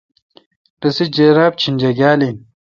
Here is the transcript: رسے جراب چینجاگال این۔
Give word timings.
رسے 0.81 1.05
جراب 1.15 1.53
چینجاگال 1.61 2.19
این۔ 2.25 2.37